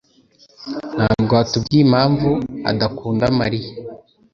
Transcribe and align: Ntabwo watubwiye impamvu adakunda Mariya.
Ntabwo 0.95 1.31
watubwiye 1.37 1.81
impamvu 1.87 2.29
adakunda 2.71 3.25
Mariya. 3.39 3.71